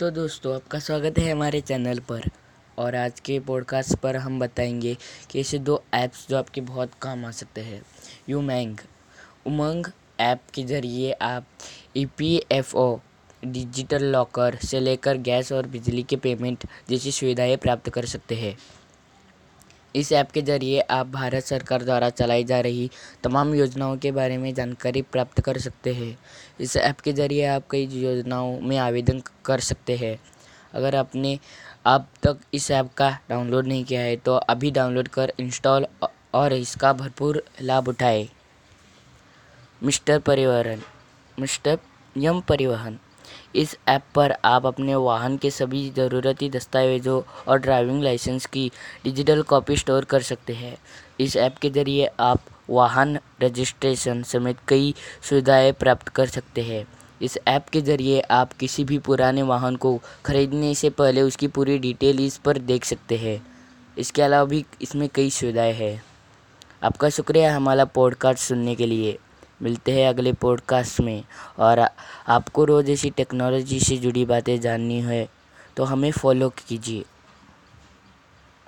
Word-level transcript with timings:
तो 0.00 0.10
दोस्तों, 0.10 0.54
आपका 0.54 0.78
स्वागत 0.78 1.18
है 1.18 1.32
हमारे 1.32 1.60
चैनल 1.60 1.98
पर। 1.98 2.22
और 2.78 2.94
आज 2.94 3.20
के 3.20 3.40
पॉडकास्ट 3.40 3.94
पर 3.94 4.16
हम 4.16 4.40
बताएँगे 4.40 4.96
कि 5.30 5.40
ऐसे 5.40 5.58
दो 5.58 5.84
ऐप्स 5.94 6.28
जो 6.28 6.36
आपके 6.36 6.60
बहुत 6.60 6.90
काम 7.02 7.24
आ 7.24 7.30
सकते 7.30 7.60
हैं। 7.60 7.82
यूमैंग 8.28 8.76
उमंग 9.46 9.86
ऐप 10.20 10.40
के 10.54 10.62
ज़रिए 10.62 11.12
आप 11.12 11.46
E 11.96 12.06
P 12.06 12.42
F 12.52 12.76
O 12.76 12.98
digital 13.44 14.04
locker 14.04 14.56
से 14.56 14.80
लेकर 14.80 15.16
गैस 15.16 15.52
और 15.52 15.66
बिजली 15.66 16.02
के 16.02 16.16
पेमेंट 16.16 16.66
जैसी 16.90 17.12
सुविधाएँ 17.12 17.56
प्राप्त 17.56 17.90
कर 17.90 18.04
सकते 18.04 18.34
हैं। 18.34 18.58
इस 19.94 20.12
ऐप 20.12 20.30
के 20.30 20.42
ज़रिए 20.42 20.80
आप 20.80 21.06
भारत 21.06 21.44
सरकार 21.44 21.82
द्वारा 21.84 22.10
चलाई 22.10 22.44
जा 22.44 22.60
रही 22.60 22.90
तमाम 23.24 23.54
योजनाओं 23.54 23.96
के 23.96 24.12
बारे 24.12 24.36
में 24.38 24.52
जानकारी 24.54 25.02
प्राप्त 25.02 25.40
कर 25.40 25.58
सकते 25.58 25.94
हैं। 25.94 26.16
इस 26.60 26.76
ऐप 26.76 27.00
के 27.00 27.12
ज़रिए 27.12 27.46
आप 27.46 27.66
कई 27.70 27.86
योजनाओं 27.94 28.60
में 28.60 28.76
आवेदन 28.78 29.22
कर 29.44 29.60
सकते 29.60 29.96
हैं। 29.96 30.18
अगर 30.74 30.96
आपने 30.96 31.38
अब 31.86 32.06
तक 32.22 32.38
इस 32.54 32.70
ऐप 32.70 32.92
का 32.96 33.10
डाउनलोड 33.30 33.66
नहीं 33.66 33.84
किया 33.84 34.00
है 34.00 34.16
तो 34.16 34.34
अभी 34.36 34.70
डाउनलोड 34.70 35.08
कर 35.08 35.32
इंस्टॉल 35.40 35.86
और 36.34 36.52
इसका 36.52 36.92
भरपूर 36.92 37.42
लाभ 37.62 37.88
उठाएँ। 37.88 38.28
मिस्टर 39.82 40.18
परिवहन, 40.18 40.82
मिस्टर 41.38 41.78
यम 42.16 42.40
परिवहन। 42.40 42.98
इस 43.54 43.76
ऐप 43.88 44.02
पर 44.14 44.34
आप 44.44 44.66
अपने 44.66 44.94
वाहन 44.94 45.36
के 45.36 45.50
सभी 45.50 45.90
ज़रूरती 45.90 46.50
दस्तावेज़ों 46.50 47.22
और 47.48 47.58
ड्राइविंग 47.58 48.02
लाइसेंस 48.02 48.46
की 48.46 48.70
डिजिटल 49.04 49.42
कॉपी 49.42 49.76
स्टोर 49.76 50.04
कर 50.04 50.22
सकते 50.22 50.52
हैं। 50.52 50.78
इस 51.20 51.36
ऐप 51.36 51.58
के 51.58 51.70
ज़रिए 51.70 52.08
आप 52.20 52.40
वाहन 52.70 53.18
रजिस्ट्रेशन 53.42 54.22
समेत 54.22 54.56
कई 54.68 54.94
सुविधाएँ 55.22 55.72
प्राप्त 55.72 56.08
कर 56.08 56.26
सकते 56.26 56.62
हैं। 56.62 56.86
इस 57.22 57.38
ऐप 57.48 57.68
के 57.68 57.80
ज़रिए 57.80 58.20
आप 58.20 58.52
किसी 58.52 58.84
भी 58.84 58.98
पुराने 58.98 59.42
वाहन 59.42 59.76
को 59.76 60.00
खरीदने 60.24 60.74
से 60.74 60.90
पहले 60.90 61.22
उसकी 61.22 61.48
पूरी 61.48 61.78
डिटेल 61.78 62.20
इस 62.20 62.36
पर 62.36 62.58
देख 62.58 62.84
सकते 62.84 63.16
हैं। 63.16 63.46
इसके 63.98 64.22
अलावा 64.22 64.44
भी 64.44 64.64
इसमें 64.82 65.08
कई 65.14 65.30
सुविधाएँ 65.30 65.72
हैं। 65.72 66.02
आपका 66.82 67.08
शुक्रिया 67.08 67.56
हमारा 67.56 67.84
पॉडकास्ट 67.84 68.38
सुनने 68.38 68.74
के 68.74 68.86
लिए। 68.86 69.18
मिलते 69.62 69.92
हैं 69.92 70.08
अगले 70.08 70.32
पॉडकास्ट 70.32 71.00
में। 71.00 71.22
और 71.58 71.78
आपको 72.28 72.64
रोज़ 72.64 72.90
ऐसी 72.90 73.10
टेक्नोलॉजी 73.10 73.80
से 73.80 73.96
जुड़ी 73.96 74.24
बातें 74.24 74.60
जाननी 74.60 75.00
है 75.00 75.28
तो 75.76 75.84
हमें 75.84 76.10
फॉलो 76.12 76.48
कीजिए। 76.58 77.04